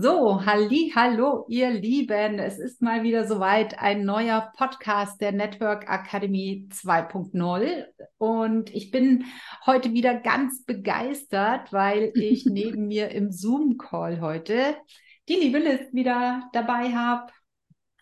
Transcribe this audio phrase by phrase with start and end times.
[0.00, 2.40] So, halli, hallo, ihr Lieben.
[2.40, 7.84] Es ist mal wieder soweit ein neuer Podcast der Network Akademie 2.0
[8.18, 9.26] und ich bin
[9.66, 14.76] heute wieder ganz begeistert, weil ich neben mir im Zoom Call heute
[15.28, 17.30] die liebe Liz wieder dabei habe.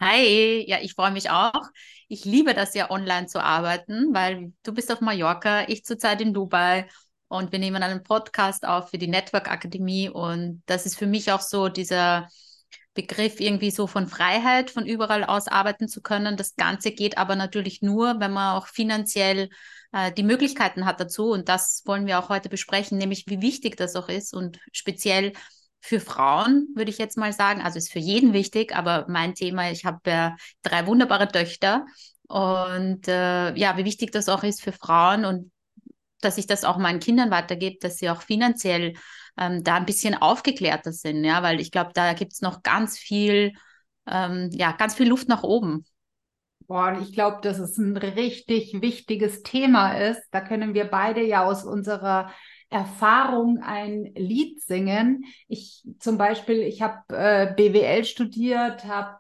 [0.01, 1.63] Hi, ja, ich freue mich auch.
[2.09, 6.33] Ich liebe das ja online zu arbeiten, weil du bist auf Mallorca, ich zurzeit in
[6.33, 6.89] Dubai
[7.33, 10.11] und wir nehmen einen Podcast auf für die Network Akademie.
[10.11, 12.29] Und das ist für mich auch so dieser
[12.93, 16.37] Begriff irgendwie so von Freiheit, von überall aus arbeiten zu können.
[16.37, 19.49] Das Ganze geht aber natürlich nur, wenn man auch finanziell
[19.93, 21.31] äh, die Möglichkeiten hat dazu.
[21.31, 24.35] Und das wollen wir auch heute besprechen, nämlich wie wichtig das auch ist.
[24.35, 25.33] Und speziell
[25.81, 27.63] für Frauen, würde ich jetzt mal sagen.
[27.63, 31.87] Also ist für jeden wichtig, aber mein Thema, ich habe ja drei wunderbare Töchter.
[32.29, 35.25] Und äh, ja, wie wichtig das auch ist für Frauen.
[35.25, 35.51] Und
[36.25, 38.95] dass ich das auch meinen Kindern weitergebe, dass sie auch finanziell
[39.39, 42.99] ähm, da ein bisschen aufgeklärter sind, ja, weil ich glaube, da gibt es noch ganz
[42.99, 43.53] viel,
[44.07, 45.85] ähm, ja, ganz viel Luft nach oben.
[46.67, 50.23] Boah, und ich glaube, dass es ein richtig wichtiges Thema ist.
[50.31, 52.33] Da können wir beide ja aus unserer
[52.71, 55.25] Erfahrung ein Lied singen.
[55.49, 59.19] Ich zum Beispiel, ich habe äh, BWL studiert, habe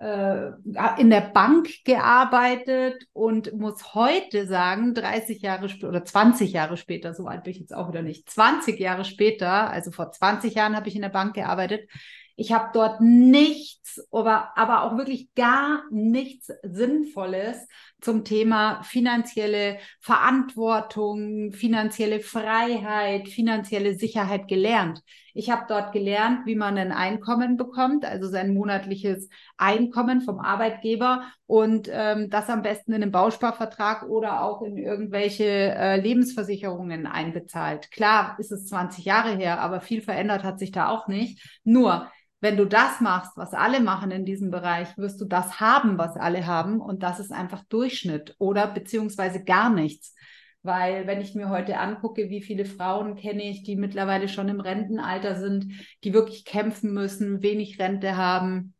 [0.00, 7.26] in der Bank gearbeitet und muss heute sagen, 30 Jahre oder 20 Jahre später, so
[7.26, 10.88] alt bin ich jetzt auch wieder nicht, 20 Jahre später, also vor 20 Jahren habe
[10.88, 11.88] ich in der Bank gearbeitet,
[12.36, 17.68] ich habe dort nichts, aber, aber auch wirklich gar nichts Sinnvolles
[18.04, 25.02] zum Thema finanzielle Verantwortung, finanzielle Freiheit, finanzielle Sicherheit gelernt.
[25.32, 31.24] Ich habe dort gelernt, wie man ein Einkommen bekommt, also sein monatliches Einkommen vom Arbeitgeber
[31.46, 37.90] und ähm, das am besten in einem Bausparvertrag oder auch in irgendwelche äh, Lebensversicherungen einbezahlt.
[37.90, 41.42] Klar ist es 20 Jahre her, aber viel verändert hat sich da auch nicht.
[41.64, 42.08] Nur
[42.44, 46.14] wenn du das machst, was alle machen in diesem Bereich, wirst du das haben, was
[46.18, 46.78] alle haben.
[46.78, 50.14] Und das ist einfach Durchschnitt oder beziehungsweise gar nichts.
[50.62, 54.60] Weil wenn ich mir heute angucke, wie viele Frauen kenne ich, die mittlerweile schon im
[54.60, 55.72] Rentenalter sind,
[56.04, 58.74] die wirklich kämpfen müssen, wenig Rente haben.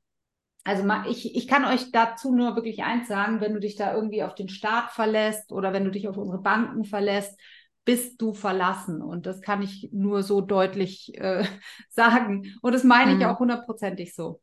[0.64, 4.24] Also ich, ich kann euch dazu nur wirklich eins sagen, wenn du dich da irgendwie
[4.24, 7.40] auf den Staat verlässt oder wenn du dich auf unsere Banken verlässt,
[7.84, 9.02] bist du verlassen.
[9.02, 11.44] Und das kann ich nur so deutlich äh,
[11.88, 12.54] sagen.
[12.62, 13.24] Und das meine ich mhm.
[13.24, 14.40] auch hundertprozentig so.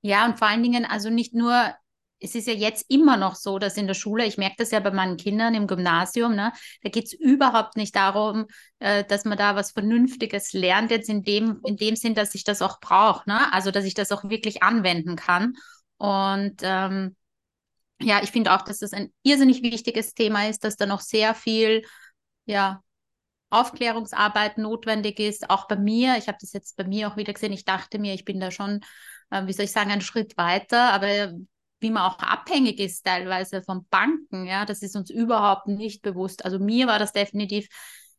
[0.00, 1.72] Ja, und vor allen Dingen, also nicht nur,
[2.18, 4.80] es ist ja jetzt immer noch so, dass in der Schule, ich merke das ja
[4.80, 6.52] bei meinen Kindern im Gymnasium, ne,
[6.82, 8.46] da geht es überhaupt nicht darum,
[8.80, 12.42] äh, dass man da was Vernünftiges lernt, jetzt in dem, in dem Sinn, dass ich
[12.44, 13.52] das auch brauche, ne?
[13.52, 15.54] Also dass ich das auch wirklich anwenden kann.
[15.98, 17.16] Und ähm,
[18.00, 21.34] ja, ich finde auch, dass das ein irrsinnig wichtiges Thema ist, dass da noch sehr
[21.34, 21.82] viel
[22.46, 22.82] ja,
[23.50, 26.16] Aufklärungsarbeit notwendig ist, auch bei mir.
[26.18, 27.52] Ich habe das jetzt bei mir auch wieder gesehen.
[27.52, 28.80] Ich dachte mir, ich bin da schon,
[29.30, 31.32] äh, wie soll ich sagen, einen Schritt weiter, aber
[31.80, 36.44] wie man auch abhängig ist teilweise von Banken, ja, das ist uns überhaupt nicht bewusst.
[36.44, 37.68] Also mir war das definitiv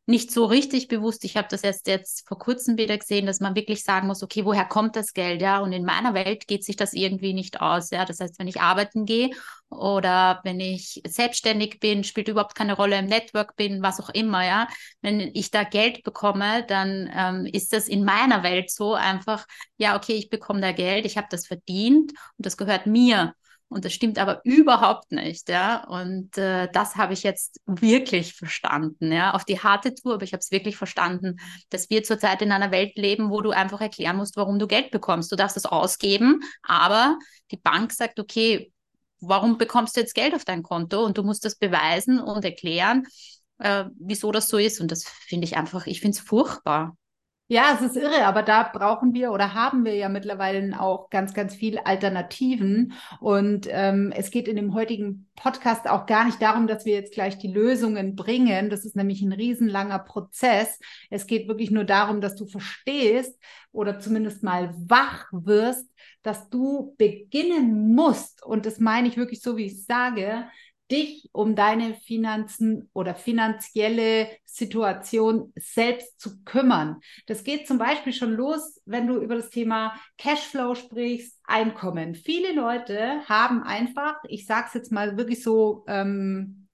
[0.06, 1.24] nicht so richtig bewusst.
[1.24, 4.44] Ich habe das erst jetzt vor kurzem wieder gesehen, dass man wirklich sagen muss, okay,
[4.44, 5.42] woher kommt das Geld?
[5.42, 7.90] Ja, und in meiner Welt geht sich das irgendwie nicht aus.
[7.90, 9.30] Ja, das heißt, wenn ich arbeiten gehe
[9.70, 14.44] oder wenn ich selbstständig bin, spielt überhaupt keine Rolle im Network bin, was auch immer.
[14.46, 14.68] Ja,
[15.02, 19.46] wenn ich da Geld bekomme, dann ähm, ist das in meiner Welt so einfach,
[19.78, 23.34] ja, okay, ich bekomme da Geld, ich habe das verdient und das gehört mir.
[23.74, 25.84] Und das stimmt aber überhaupt nicht, ja.
[25.86, 29.34] Und äh, das habe ich jetzt wirklich verstanden, ja.
[29.34, 31.38] Auf die harte Tour, aber ich habe es wirklich verstanden,
[31.70, 34.92] dass wir zurzeit in einer Welt leben, wo du einfach erklären musst, warum du Geld
[34.92, 35.32] bekommst.
[35.32, 37.18] Du darfst es ausgeben, aber
[37.52, 38.72] die Bank sagt, okay,
[39.20, 41.04] warum bekommst du jetzt Geld auf dein Konto?
[41.04, 43.08] Und du musst das beweisen und erklären,
[43.60, 44.82] äh, wieso das so ist.
[44.82, 46.96] Und das finde ich einfach, ich finde es furchtbar.
[47.48, 51.34] Ja, es ist irre, aber da brauchen wir oder haben wir ja mittlerweile auch ganz,
[51.34, 52.94] ganz viel Alternativen.
[53.20, 57.14] Und ähm, es geht in dem heutigen Podcast auch gar nicht darum, dass wir jetzt
[57.14, 58.70] gleich die Lösungen bringen.
[58.70, 60.80] Das ist nämlich ein riesenlanger Prozess.
[61.10, 63.38] Es geht wirklich nur darum, dass du verstehst
[63.72, 65.92] oder zumindest mal wach wirst,
[66.24, 68.44] dass du beginnen musst.
[68.44, 70.46] Und das meine ich wirklich so, wie ich sage,
[70.92, 77.00] dich um deine Finanzen oder finanzielle Situation selbst zu kümmern.
[77.26, 82.16] Das geht zum Beispiel schon los, wenn du über das Thema Cashflow sprichst, Einkommen.
[82.16, 86.68] Viele Leute haben einfach, ich sage es jetzt mal wirklich so, ähm,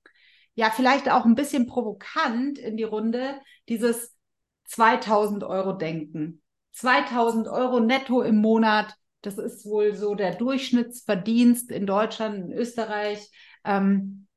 [0.55, 4.15] ja, vielleicht auch ein bisschen provokant in die Runde, dieses
[4.65, 6.41] 2000 Euro Denken.
[6.73, 13.29] 2000 Euro netto im Monat, das ist wohl so der Durchschnittsverdienst in Deutschland, in Österreich.
[13.63, 14.27] Ähm,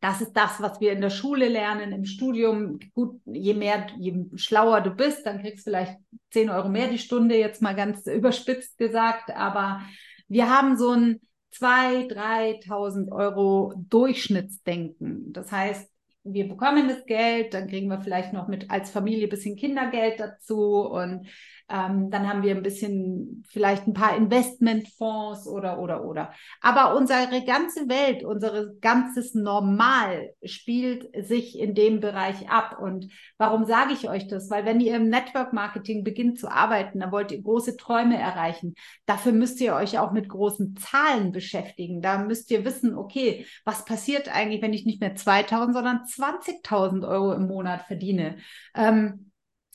[0.00, 2.80] das ist das, was wir in der Schule lernen, im Studium.
[2.92, 5.96] Gut, je mehr, je schlauer du bist, dann kriegst du vielleicht
[6.32, 9.80] 10 Euro mehr die Stunde, jetzt mal ganz überspitzt gesagt, aber
[10.26, 11.20] wir haben so ein
[11.54, 15.32] 2.000, 3.000 Euro Durchschnittsdenken.
[15.32, 15.88] Das heißt,
[16.24, 20.18] wir bekommen das Geld, dann kriegen wir vielleicht noch mit als Familie ein bisschen Kindergeld
[20.18, 21.28] dazu und
[21.72, 26.32] ähm, dann haben wir ein bisschen, vielleicht ein paar Investmentfonds oder, oder, oder.
[26.60, 32.78] Aber unsere ganze Welt, unser ganzes Normal spielt sich in dem Bereich ab.
[32.78, 33.08] Und
[33.38, 34.50] warum sage ich euch das?
[34.50, 38.74] Weil wenn ihr im Network Marketing beginnt zu arbeiten, dann wollt ihr große Träume erreichen.
[39.06, 42.02] Dafür müsst ihr euch auch mit großen Zahlen beschäftigen.
[42.02, 47.08] Da müsst ihr wissen, okay, was passiert eigentlich, wenn ich nicht mehr 2000, sondern 20.000
[47.08, 48.36] Euro im Monat verdiene?
[48.74, 49.31] Ähm,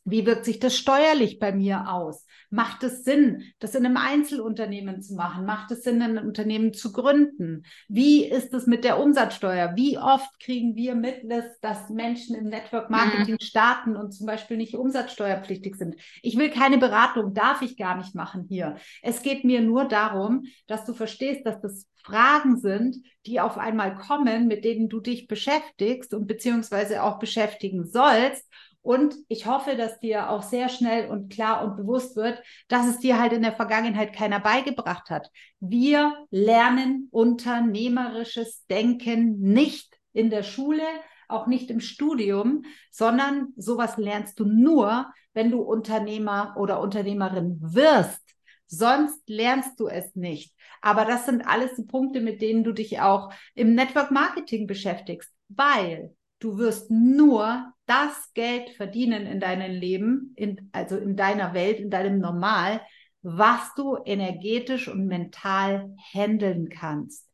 [0.07, 2.25] wie wirkt sich das steuerlich bei mir aus?
[2.49, 5.45] Macht es Sinn, das in einem Einzelunternehmen zu machen?
[5.45, 7.63] Macht es Sinn, ein Unternehmen zu gründen?
[7.89, 9.73] Wie ist es mit der Umsatzsteuer?
[9.75, 11.29] Wie oft kriegen wir mit,
[11.61, 13.43] dass Menschen im Network Marketing mhm.
[13.43, 15.95] starten und zum Beispiel nicht umsatzsteuerpflichtig sind?
[16.21, 18.77] Ich will keine Beratung, darf ich gar nicht machen hier.
[19.01, 22.95] Es geht mir nur darum, dass du verstehst, dass das Fragen sind,
[23.25, 28.47] die auf einmal kommen, mit denen du dich beschäftigst und beziehungsweise auch beschäftigen sollst
[28.87, 32.99] und ich hoffe, dass dir auch sehr schnell und klar und bewusst wird, dass es
[32.99, 35.29] dir halt in der Vergangenheit keiner beigebracht hat.
[35.59, 40.83] Wir lernen unternehmerisches Denken nicht in der Schule,
[41.27, 48.23] auch nicht im Studium, sondern sowas lernst du nur, wenn du Unternehmer oder Unternehmerin wirst.
[48.67, 50.55] Sonst lernst du es nicht.
[50.81, 55.29] Aber das sind alles die Punkte, mit denen du dich auch im Network Marketing beschäftigst,
[55.49, 61.79] weil du wirst nur das Geld verdienen in deinem Leben, in, also in deiner Welt,
[61.79, 62.81] in deinem Normal,
[63.21, 67.27] was du energetisch und mental handeln kannst.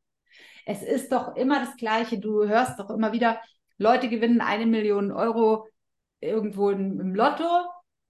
[0.65, 2.19] Es ist doch immer das Gleiche.
[2.19, 3.41] Du hörst doch immer wieder,
[3.77, 5.67] Leute gewinnen eine Million Euro
[6.21, 7.49] irgendwo im, Lotto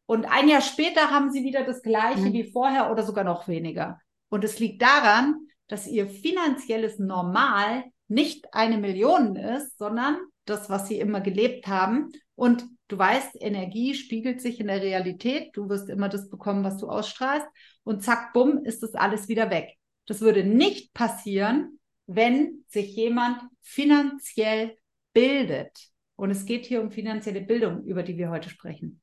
[0.05, 2.33] und ein Jahr später haben sie wieder das Gleiche mhm.
[2.33, 3.99] wie vorher oder sogar noch weniger.
[4.29, 10.87] Und es liegt daran, dass ihr finanzielles Normal nicht eine Million ist, sondern das, was
[10.87, 12.09] sie immer gelebt haben.
[12.35, 15.51] Und du weißt, Energie spiegelt sich in der Realität.
[15.53, 17.47] Du wirst immer das bekommen, was du ausstrahlst.
[17.83, 19.77] Und zack, bumm, ist das alles wieder weg.
[20.05, 24.77] Das würde nicht passieren, wenn sich jemand finanziell
[25.13, 25.89] bildet.
[26.15, 29.01] Und es geht hier um finanzielle Bildung, über die wir heute sprechen.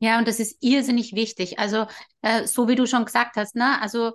[0.00, 1.58] Ja, und das ist irrsinnig wichtig.
[1.58, 1.86] Also,
[2.22, 3.80] äh, so wie du schon gesagt hast, ne?
[3.80, 4.12] Also,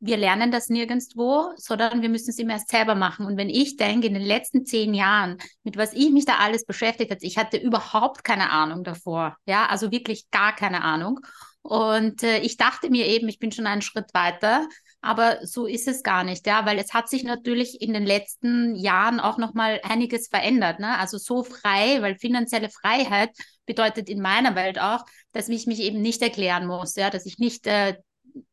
[0.00, 3.26] wir lernen das nirgendwo, sondern wir müssen es immer erst selber machen.
[3.26, 6.64] Und wenn ich denke, in den letzten zehn Jahren, mit was ich mich da alles
[6.64, 9.36] beschäftigt habe, ich hatte überhaupt keine Ahnung davor.
[9.46, 11.20] Ja, also wirklich gar keine Ahnung.
[11.62, 14.68] Und äh, ich dachte mir eben, ich bin schon einen Schritt weiter,
[15.00, 18.76] aber so ist es gar nicht, ja, weil es hat sich natürlich in den letzten
[18.76, 20.96] Jahren auch noch mal einiges verändert, ne?
[20.98, 23.30] Also so frei, weil finanzielle Freiheit
[23.66, 27.38] bedeutet in meiner Welt auch, dass ich mich eben nicht erklären muss, ja, dass ich
[27.38, 27.96] nicht äh,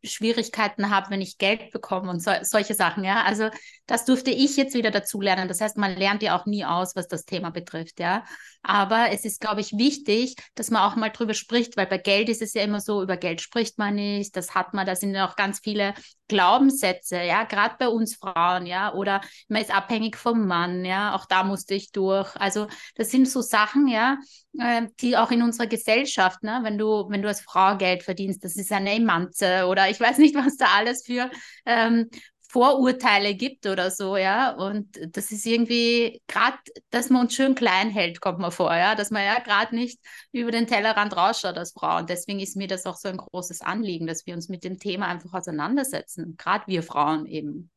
[0.04, 3.24] Schwierigkeiten habe, wenn ich Geld bekomme und so, solche Sachen, ja.
[3.24, 3.50] Also
[3.86, 5.48] das durfte ich jetzt wieder dazulernen.
[5.48, 8.24] Das heißt, man lernt ja auch nie aus, was das Thema betrifft, ja.
[8.64, 12.30] Aber es ist, glaube ich, wichtig, dass man auch mal drüber spricht, weil bei Geld
[12.30, 15.14] ist es ja immer so, über Geld spricht man nicht, das hat man, da sind
[15.14, 15.94] ja auch ganz viele
[16.30, 21.26] Glaubenssätze, ja, gerade bei uns Frauen, ja, oder man ist abhängig vom Mann, ja, auch
[21.26, 22.34] da musste ich durch.
[22.38, 24.18] Also das sind so Sachen, ja,
[24.58, 28.44] äh, die auch in unserer Gesellschaft, ne, wenn du, wenn du als Frau Geld verdienst,
[28.44, 31.30] das ist eine Emanze oder ich weiß nicht, was da alles für
[31.66, 32.10] ähm,
[32.50, 34.52] Vorurteile gibt oder so, ja.
[34.52, 36.58] Und das ist irgendwie gerade,
[36.92, 40.00] dass man uns schön klein hält, kommt man vor, ja, dass man ja gerade nicht
[40.32, 41.98] über den Tellerrand rausschaut als Frau.
[41.98, 44.78] Und deswegen ist mir das auch so ein großes Anliegen, dass wir uns mit dem
[44.78, 47.72] Thema einfach auseinandersetzen, gerade wir Frauen eben.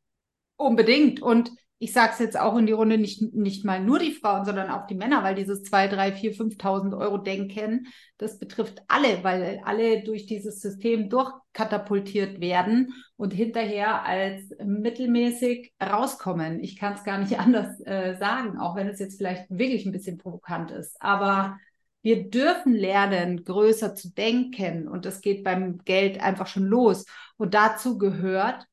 [0.58, 1.22] Unbedingt.
[1.22, 4.46] Und ich sage es jetzt auch in die Runde, nicht, nicht mal nur die Frauen,
[4.46, 9.22] sondern auch die Männer, weil dieses 2, 3, 4, 5.000 Euro Denken, das betrifft alle,
[9.22, 16.60] weil alle durch dieses System durchkatapultiert werden und hinterher als mittelmäßig rauskommen.
[16.60, 19.92] Ich kann es gar nicht anders äh, sagen, auch wenn es jetzt vielleicht wirklich ein
[19.92, 20.96] bisschen provokant ist.
[21.00, 21.58] Aber
[22.00, 27.04] wir dürfen lernen, größer zu denken und das geht beim Geld einfach schon los.
[27.36, 28.66] Und dazu gehört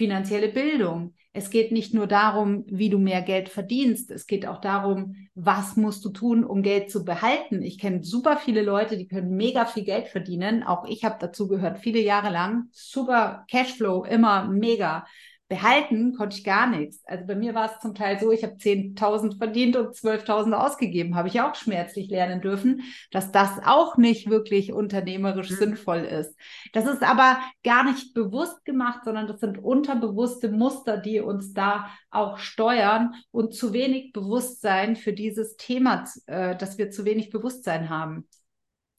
[0.00, 4.10] finanzielle Bildung es geht nicht nur darum, wie du mehr Geld verdienst.
[4.10, 7.62] Es geht auch darum, was musst du tun, um Geld zu behalten.
[7.62, 10.64] Ich kenne super viele Leute, die können mega viel Geld verdienen.
[10.64, 12.64] Auch ich habe dazu gehört, viele Jahre lang.
[12.72, 15.06] Super Cashflow, immer mega.
[15.50, 17.02] Behalten konnte ich gar nichts.
[17.06, 21.16] Also bei mir war es zum Teil so, ich habe 10.000 verdient und 12.000 ausgegeben.
[21.16, 25.56] Habe ich auch schmerzlich lernen dürfen, dass das auch nicht wirklich unternehmerisch mhm.
[25.56, 26.38] sinnvoll ist.
[26.72, 31.88] Das ist aber gar nicht bewusst gemacht, sondern das sind unterbewusste Muster, die uns da
[32.12, 37.90] auch steuern und zu wenig Bewusstsein für dieses Thema, äh, dass wir zu wenig Bewusstsein
[37.90, 38.28] haben.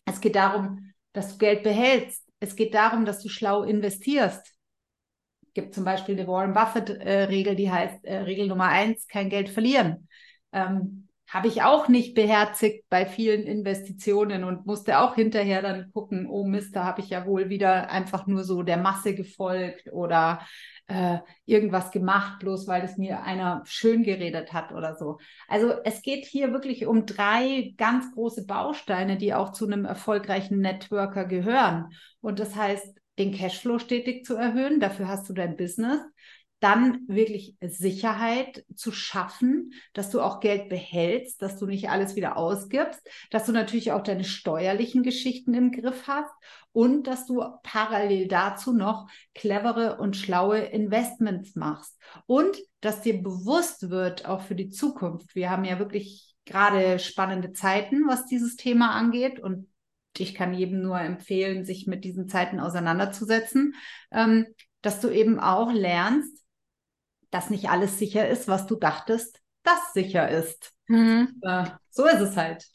[0.04, 2.28] Es geht darum, dass du Geld behältst.
[2.42, 4.54] Es geht darum, dass du schlau investierst.
[5.54, 9.50] Gibt zum Beispiel eine Warren Buffett-Regel, äh, die heißt äh, Regel Nummer eins, kein Geld
[9.50, 10.08] verlieren.
[10.52, 16.28] Ähm, habe ich auch nicht beherzigt bei vielen Investitionen und musste auch hinterher dann gucken,
[16.30, 20.42] oh Mist, da habe ich ja wohl wieder einfach nur so der Masse gefolgt oder
[20.88, 25.20] äh, irgendwas gemacht, bloß weil es mir einer schön geredet hat oder so.
[25.48, 30.60] Also es geht hier wirklich um drei ganz große Bausteine, die auch zu einem erfolgreichen
[30.60, 31.94] Networker gehören.
[32.20, 34.80] Und das heißt, den Cashflow stetig zu erhöhen.
[34.80, 36.00] Dafür hast du dein Business
[36.62, 42.38] dann wirklich Sicherheit zu schaffen, dass du auch Geld behältst, dass du nicht alles wieder
[42.38, 43.02] ausgibst,
[43.32, 46.32] dass du natürlich auch deine steuerlichen Geschichten im Griff hast
[46.72, 53.90] und dass du parallel dazu noch clevere und schlaue Investments machst und dass dir bewusst
[53.90, 55.36] wird, auch für die Zukunft.
[55.36, 59.68] Wir haben ja wirklich gerade spannende Zeiten, was dieses Thema angeht und
[60.18, 63.76] ich kann jedem nur empfehlen, sich mit diesen Zeiten auseinanderzusetzen,
[64.12, 64.46] ähm,
[64.82, 66.44] dass du eben auch lernst,
[67.30, 70.74] dass nicht alles sicher ist, was du dachtest, das sicher ist.
[70.88, 71.40] Mhm.
[71.42, 72.66] Äh, so ist es halt.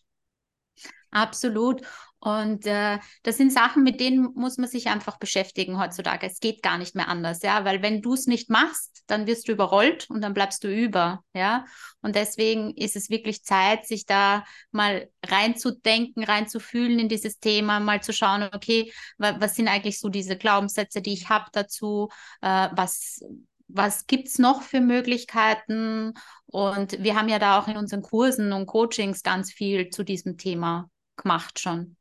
[1.10, 1.82] Absolut.
[2.26, 6.26] Und äh, das sind Sachen, mit denen muss man sich einfach beschäftigen heutzutage.
[6.26, 9.46] Es geht gar nicht mehr anders, ja, weil wenn du es nicht machst, dann wirst
[9.46, 11.66] du überrollt und dann bleibst du über, ja.
[12.02, 14.42] Und deswegen ist es wirklich Zeit, sich da
[14.72, 20.08] mal reinzudenken, reinzufühlen in dieses Thema, mal zu schauen, okay, wa was sind eigentlich so
[20.08, 22.08] diese Glaubenssätze, die ich habe dazu,
[22.40, 23.20] äh, was
[23.68, 26.14] was gibt es noch für Möglichkeiten?
[26.46, 30.38] Und wir haben ja da auch in unseren Kursen und Coachings ganz viel zu diesem
[30.38, 31.96] Thema gemacht schon.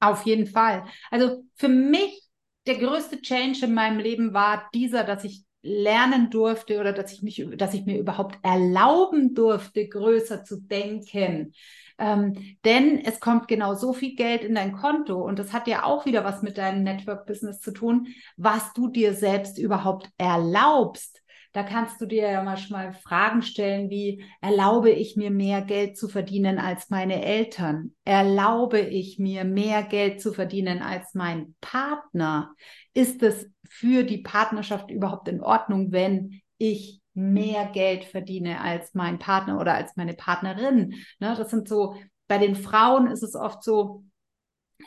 [0.00, 0.84] Auf jeden Fall.
[1.10, 2.22] Also für mich
[2.66, 7.22] der größte Change in meinem Leben war dieser, dass ich lernen durfte oder dass ich
[7.22, 11.52] mich, dass ich mir überhaupt erlauben durfte, größer zu denken.
[11.98, 15.82] Ähm, denn es kommt genau so viel Geld in dein Konto und das hat ja
[15.82, 21.22] auch wieder was mit deinem Network-Business zu tun, was du dir selbst überhaupt erlaubst.
[21.52, 26.08] Da kannst du dir ja manchmal Fragen stellen wie, erlaube ich mir mehr Geld zu
[26.08, 27.94] verdienen als meine Eltern?
[28.04, 32.54] Erlaube ich mir mehr Geld zu verdienen als mein Partner?
[32.92, 39.18] Ist es für die Partnerschaft überhaupt in Ordnung, wenn ich mehr Geld verdiene als mein
[39.18, 40.94] Partner oder als meine Partnerin.
[41.18, 41.96] Ne, das sind so,
[42.28, 44.04] bei den Frauen ist es oft so,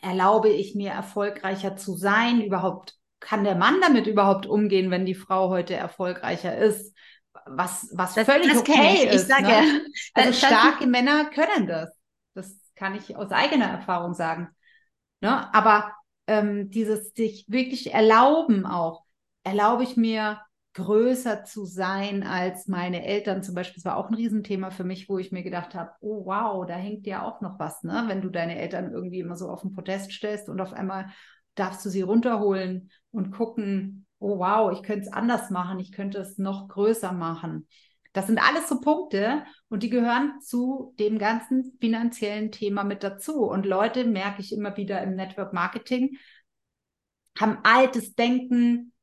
[0.02, 2.42] erlaube ich mir erfolgreicher zu sein?
[2.42, 6.94] Überhaupt kann der Mann damit überhaupt umgehen, wenn die Frau heute erfolgreicher ist?
[7.46, 9.04] Was, was das, völlig das okay ich.
[9.06, 9.22] ist.
[9.22, 9.86] Ich sage, ne?
[10.14, 11.98] Also starke Männer können das.
[12.34, 14.50] Das kann ich aus eigener Erfahrung sagen.
[15.22, 15.54] Ne?
[15.54, 15.94] Aber
[16.28, 19.06] ähm, dieses sich wirklich erlauben auch,
[19.44, 20.42] erlaube ich mir
[20.74, 23.82] größer zu sein als meine Eltern zum Beispiel.
[23.82, 26.76] Das war auch ein Riesenthema für mich, wo ich mir gedacht habe, oh wow, da
[26.76, 28.06] hängt ja auch noch was, ne?
[28.08, 31.12] Wenn du deine Eltern irgendwie immer so auf den Protest stellst und auf einmal
[31.56, 36.20] darfst du sie runterholen und gucken, oh wow, ich könnte es anders machen, ich könnte
[36.20, 37.68] es noch größer machen.
[38.14, 43.44] Das sind alles so Punkte und die gehören zu dem ganzen finanziellen Thema mit dazu.
[43.44, 46.18] Und Leute, merke ich immer wieder im Network Marketing,
[47.40, 48.94] haben altes Denken,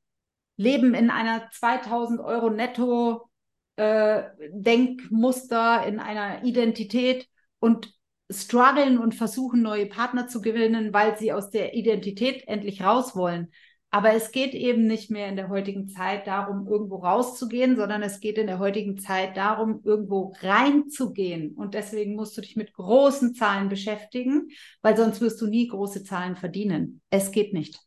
[0.56, 3.30] leben in einer 2000 Euro netto
[3.76, 7.28] äh, Denkmuster, in einer Identität
[7.60, 7.97] und
[8.30, 13.52] strugglen und versuchen, neue Partner zu gewinnen, weil sie aus der Identität endlich raus wollen.
[13.90, 18.20] Aber es geht eben nicht mehr in der heutigen Zeit darum, irgendwo rauszugehen, sondern es
[18.20, 21.54] geht in der heutigen Zeit darum, irgendwo reinzugehen.
[21.54, 24.48] Und deswegen musst du dich mit großen Zahlen beschäftigen,
[24.82, 27.00] weil sonst wirst du nie große Zahlen verdienen.
[27.08, 27.80] Es geht nicht.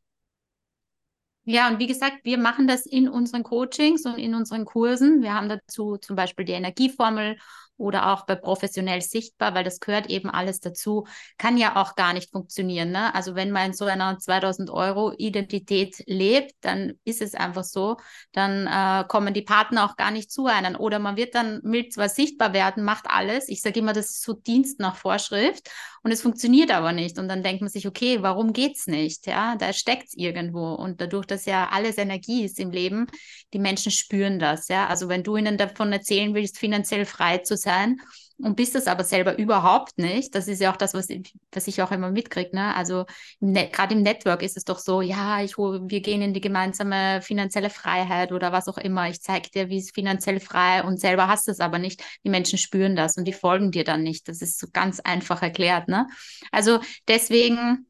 [1.44, 5.22] Ja, und wie gesagt, wir machen das in unseren Coachings und in unseren Kursen.
[5.22, 7.38] Wir haben dazu zum Beispiel die Energieformel
[7.82, 11.08] oder auch bei professionell sichtbar, weil das gehört eben alles dazu,
[11.38, 12.92] kann ja auch gar nicht funktionieren.
[12.92, 13.14] Ne?
[13.16, 17.98] Also wenn man in so einer 2000 Euro Identität lebt, dann ist es einfach so,
[18.32, 21.90] dann äh, kommen die Partner auch gar nicht zu einem oder man wird dann will
[21.90, 23.50] zwar sichtbar werden, macht alles.
[23.50, 25.70] Ich sage immer, das ist so Dienst nach Vorschrift
[26.04, 29.26] und es funktioniert aber nicht und dann denkt man sich, okay, warum geht's nicht?
[29.26, 33.08] Ja, da steckt's irgendwo und dadurch, dass ja alles Energie ist im Leben,
[33.54, 34.68] die Menschen spüren das.
[34.68, 38.02] Ja, also wenn du ihnen davon erzählen willst, finanziell frei zu sein sein
[38.44, 40.36] und bist es aber selber überhaupt nicht.
[40.36, 41.08] Das ist ja auch das, was,
[41.52, 42.56] was ich auch immer mitkriege.
[42.56, 42.76] Ne?
[42.76, 43.06] Also
[43.40, 47.70] gerade im Network ist es doch so, ja, ich wir gehen in die gemeinsame finanzielle
[47.70, 49.10] Freiheit oder was auch immer.
[49.10, 52.04] Ich zeige dir, wie es finanziell frei und selber hast es aber nicht.
[52.24, 54.28] Die Menschen spüren das und die folgen dir dann nicht.
[54.28, 55.88] Das ist so ganz einfach erklärt.
[55.88, 56.08] Ne?
[56.52, 57.88] Also deswegen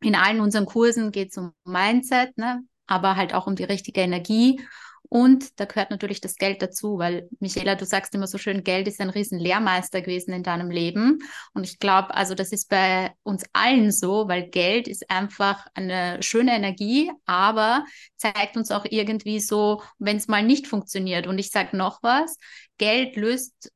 [0.00, 2.62] in allen unseren Kursen geht es um Mindset, ne?
[2.86, 4.60] aber halt auch um die richtige Energie
[5.08, 8.88] Und da gehört natürlich das Geld dazu, weil Michaela, du sagst immer so schön, Geld
[8.88, 11.20] ist ein riesen Lehrmeister gewesen in deinem Leben.
[11.54, 16.22] Und ich glaube, also das ist bei uns allen so, weil Geld ist einfach eine
[16.22, 17.84] schöne Energie, aber
[18.16, 21.26] zeigt uns auch irgendwie so, wenn es mal nicht funktioniert.
[21.26, 22.36] Und ich sage noch was,
[22.76, 23.72] Geld löst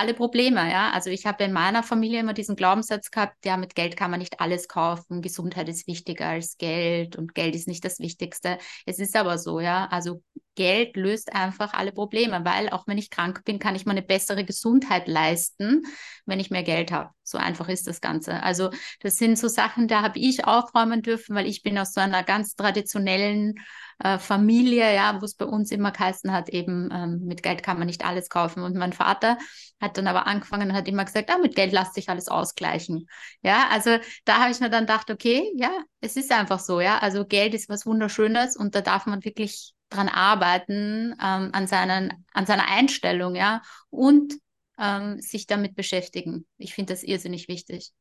[0.00, 0.90] alle Probleme, ja.
[0.92, 4.18] Also ich habe in meiner Familie immer diesen Glaubenssatz gehabt, ja, mit Geld kann man
[4.20, 8.56] nicht alles kaufen, Gesundheit ist wichtiger als Geld und Geld ist nicht das Wichtigste.
[8.86, 9.86] Es ist aber so, ja.
[9.90, 10.22] Also
[10.60, 14.02] Geld löst einfach alle Probleme, weil auch wenn ich krank bin, kann ich mir eine
[14.02, 15.86] bessere Gesundheit leisten,
[16.26, 17.08] wenn ich mehr Geld habe.
[17.22, 18.42] So einfach ist das Ganze.
[18.42, 18.68] Also
[19.00, 22.22] das sind so Sachen, da habe ich aufräumen dürfen, weil ich bin aus so einer
[22.24, 23.54] ganz traditionellen
[24.00, 27.78] äh, Familie, ja, wo es bei uns immer geheißen hat, eben ähm, mit Geld kann
[27.78, 28.62] man nicht alles kaufen.
[28.62, 29.38] Und mein Vater
[29.80, 33.08] hat dann aber angefangen und hat immer gesagt, ah, mit Geld lässt sich alles ausgleichen.
[33.40, 35.70] Ja, also da habe ich mir dann gedacht, okay, ja,
[36.02, 36.98] es ist einfach so, ja.
[36.98, 42.24] Also Geld ist was Wunderschönes und da darf man wirklich dran arbeiten, ähm, an, seinen,
[42.32, 44.34] an seiner Einstellung, ja, und
[44.78, 46.46] ähm, sich damit beschäftigen.
[46.56, 47.92] Ich finde das irrsinnig wichtig.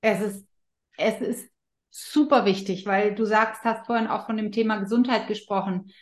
[0.00, 0.46] Es ist,
[0.98, 1.48] es ist
[1.90, 5.92] super wichtig, weil du sagst, hast vorhin auch von dem Thema Gesundheit gesprochen.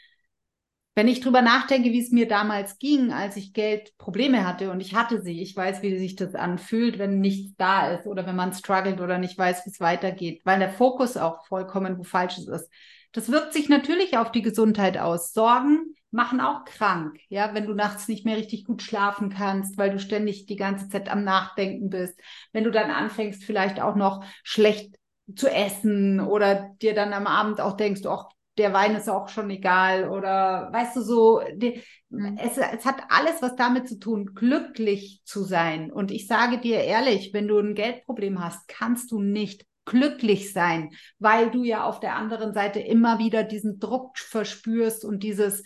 [0.94, 4.94] Wenn ich drüber nachdenke, wie es mir damals ging, als ich Geldprobleme hatte und ich
[4.94, 8.52] hatte sie, ich weiß, wie sich das anfühlt, wenn nichts da ist oder wenn man
[8.52, 12.70] struggelt oder nicht weiß, wie es weitergeht, weil der Fokus auch vollkommen wo falsch ist.
[13.12, 15.32] Das wirkt sich natürlich auf die Gesundheit aus.
[15.32, 19.90] Sorgen machen auch krank, ja, wenn du nachts nicht mehr richtig gut schlafen kannst, weil
[19.90, 22.18] du ständig die ganze Zeit am Nachdenken bist.
[22.52, 24.94] Wenn du dann anfängst, vielleicht auch noch schlecht
[25.34, 28.26] zu essen oder dir dann am Abend auch denkst, ach,
[28.58, 32.36] der Wein ist auch schon egal oder weißt du so, die, mhm.
[32.38, 35.90] es, es hat alles was damit zu tun, glücklich zu sein.
[35.90, 40.90] Und ich sage dir ehrlich, wenn du ein Geldproblem hast, kannst du nicht glücklich sein,
[41.18, 45.64] weil du ja auf der anderen Seite immer wieder diesen Druck verspürst und dieses,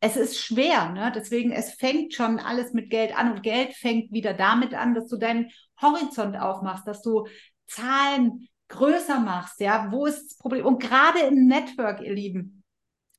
[0.00, 1.12] es ist schwer, ne?
[1.14, 5.08] Deswegen, es fängt schon alles mit Geld an und Geld fängt wieder damit an, dass
[5.08, 7.26] du deinen Horizont aufmachst, dass du
[7.66, 10.66] Zahlen größer machst, ja, wo ist das Problem?
[10.66, 12.64] Und gerade im Network, ihr Lieben,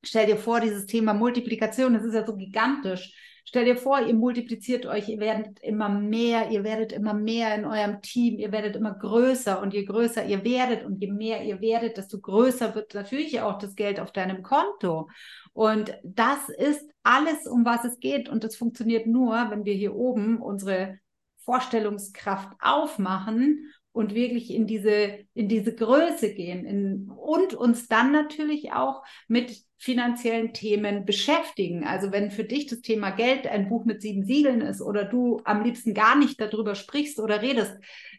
[0.02, 3.12] stell dir vor, dieses Thema Multiplikation, das ist ja so gigantisch.
[3.48, 7.64] Stell dir vor, ihr multipliziert euch, ihr werdet immer mehr, ihr werdet immer mehr in
[7.64, 11.62] eurem Team, ihr werdet immer größer und je größer ihr werdet und je mehr ihr
[11.62, 15.08] werdet, desto größer wird natürlich auch das Geld auf deinem Konto.
[15.54, 18.28] Und das ist alles, um was es geht.
[18.28, 20.98] Und das funktioniert nur, wenn wir hier oben unsere
[21.38, 28.72] Vorstellungskraft aufmachen und wirklich in diese, in diese Größe gehen in, und uns dann natürlich
[28.72, 31.82] auch mit finanziellen Themen beschäftigen.
[31.82, 35.40] Also wenn für dich das Thema Geld ein Buch mit sieben Siegeln ist oder du
[35.44, 37.76] am liebsten gar nicht darüber sprichst oder redest,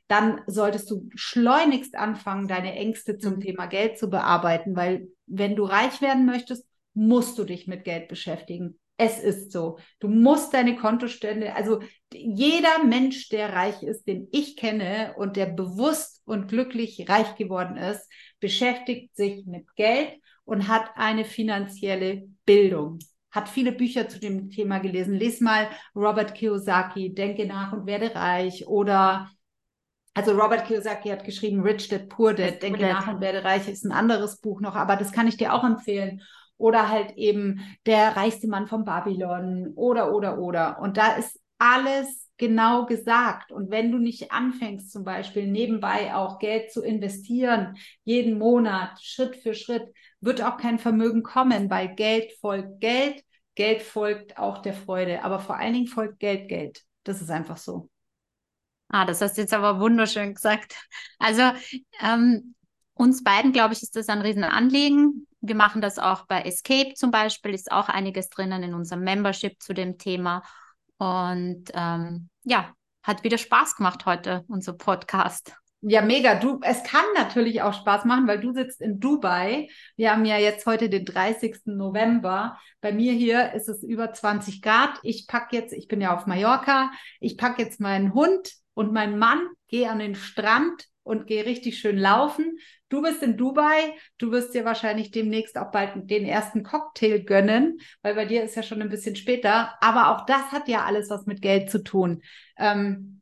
[0.10, 3.40] dann solltest du schleunigst anfangen, deine Ängste zum mhm.
[3.40, 8.10] Thema Geld zu bearbeiten, weil wenn du reich werden möchtest, musst du dich mit Geld
[8.10, 8.78] beschäftigen.
[9.02, 9.80] Es ist so.
[10.02, 11.80] Du musst deine Kontostände, also
[12.14, 17.78] jeder Mensch, der reich ist, den ich kenne und der bewusst und glücklich reich geworden
[17.78, 18.06] ist,
[18.42, 20.12] beschäftigt sich mit Geld
[20.44, 23.00] und hat eine finanzielle Bildung.
[23.32, 25.14] Hat viele Bücher zu dem Thema gelesen.
[25.14, 29.32] Lies mal Robert Kiyosaki, Denke nach und werde reich oder
[30.14, 33.86] also Robert Kiyosaki hat geschrieben Rich Dad Poor Dad, Denke nach und werde reich ist
[33.86, 36.22] ein anderes Buch noch, aber das kann ich dir auch empfehlen
[36.60, 40.80] oder halt eben der reichste Mann von Babylon oder, oder, oder.
[40.80, 43.52] Und da ist alles genau gesagt.
[43.52, 49.38] Und wenn du nicht anfängst, zum Beispiel nebenbei auch Geld zu investieren, jeden Monat, Schritt
[49.38, 53.24] für Schritt, wird auch kein Vermögen kommen, weil Geld folgt Geld,
[53.56, 56.82] Geld folgt auch der Freude, aber vor allen Dingen folgt Geld Geld.
[57.04, 57.90] Das ist einfach so.
[58.90, 60.76] Ah, das hast du jetzt aber wunderschön gesagt.
[61.20, 61.44] Also
[62.02, 62.56] ähm,
[62.96, 65.28] uns beiden, glaube ich, ist das ein Riesenanliegen.
[65.42, 69.62] Wir machen das auch bei Escape zum Beispiel, ist auch einiges drinnen in unserem Membership
[69.62, 70.44] zu dem Thema.
[70.98, 72.74] Und ähm, ja,
[73.04, 75.54] hat wieder Spaß gemacht heute, unser Podcast.
[75.82, 76.36] Ja, mega.
[76.36, 79.70] Du, es kann natürlich auch Spaß machen, weil du sitzt in Dubai.
[79.96, 81.62] Wir haben ja jetzt heute den 30.
[81.68, 82.58] November.
[82.82, 85.00] Bei mir hier ist es über 20 Grad.
[85.04, 89.20] Ich packe jetzt, ich bin ja auf Mallorca, ich packe jetzt meinen Hund und meinen
[89.20, 92.58] Mann, gehe an den Strand und gehe richtig schön laufen.
[92.90, 97.80] Du bist in Dubai, du wirst dir wahrscheinlich demnächst auch bald den ersten Cocktail gönnen,
[98.02, 99.74] weil bei dir ist ja schon ein bisschen später.
[99.82, 102.22] Aber auch das hat ja alles was mit Geld zu tun.
[102.58, 103.22] Ähm,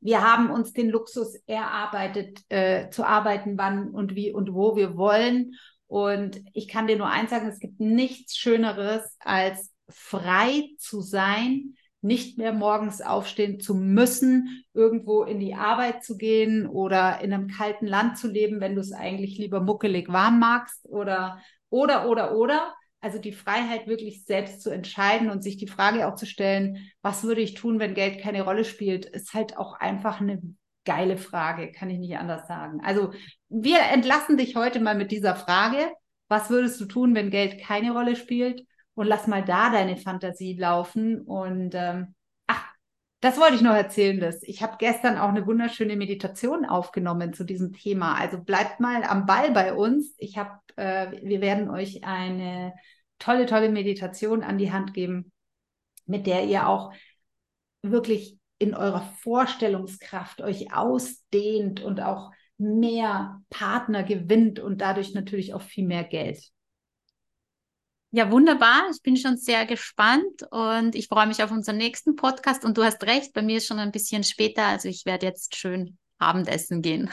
[0.00, 4.96] wir haben uns den Luxus erarbeitet, äh, zu arbeiten, wann und wie und wo wir
[4.96, 5.52] wollen.
[5.86, 11.74] Und ich kann dir nur eins sagen, es gibt nichts Schöneres, als frei zu sein,
[12.02, 17.48] nicht mehr morgens aufstehen zu müssen, irgendwo in die Arbeit zu gehen oder in einem
[17.48, 22.36] kalten Land zu leben, wenn du es eigentlich lieber muckelig warm magst oder, oder, oder,
[22.36, 26.78] oder, Also die Freiheit, wirklich selbst zu entscheiden und sich die Frage auch zu stellen,
[27.02, 30.40] was würde ich tun, wenn Geld keine Rolle spielt, ist halt auch einfach eine
[30.84, 32.80] geile Frage, kann ich nicht anders sagen.
[32.82, 33.12] Also
[33.48, 35.90] wir entlassen dich heute mal mit dieser Frage.
[36.28, 38.64] Was würdest du tun, wenn Geld keine Rolle spielt?
[39.00, 41.22] Und lass mal da deine Fantasie laufen.
[41.22, 42.14] Und ähm,
[42.46, 42.70] ach,
[43.20, 44.20] das wollte ich noch erzählen.
[44.20, 44.42] Das.
[44.42, 48.20] Ich habe gestern auch eine wunderschöne Meditation aufgenommen zu diesem Thema.
[48.20, 50.14] Also bleibt mal am Ball bei uns.
[50.18, 52.74] Ich habe, äh, wir werden euch eine
[53.18, 55.32] tolle, tolle Meditation an die Hand geben,
[56.04, 56.92] mit der ihr auch
[57.80, 65.62] wirklich in eurer Vorstellungskraft euch ausdehnt und auch mehr Partner gewinnt und dadurch natürlich auch
[65.62, 66.52] viel mehr Geld.
[68.12, 68.88] Ja, wunderbar.
[68.92, 72.64] Ich bin schon sehr gespannt und ich freue mich auf unseren nächsten Podcast.
[72.64, 75.54] Und du hast recht, bei mir ist schon ein bisschen später, also ich werde jetzt
[75.54, 77.08] schön Abendessen gehen.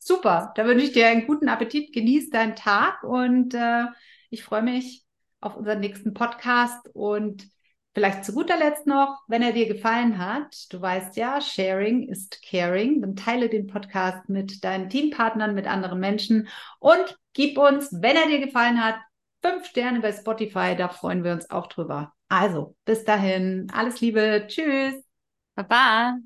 [0.00, 3.84] Super, da wünsche ich dir einen guten Appetit, genieß deinen Tag und äh,
[4.30, 5.04] ich freue mich
[5.40, 7.48] auf unseren nächsten Podcast und
[7.96, 12.42] Vielleicht zu guter Letzt noch, wenn er dir gefallen hat, du weißt ja, Sharing ist
[12.42, 16.46] Caring, dann teile den Podcast mit deinen Teampartnern, mit anderen Menschen
[16.78, 18.96] und gib uns, wenn er dir gefallen hat,
[19.50, 22.12] fünf Sterne bei Spotify, da freuen wir uns auch drüber.
[22.28, 24.94] Also, bis dahin, alles Liebe, tschüss.
[25.54, 26.18] Baba.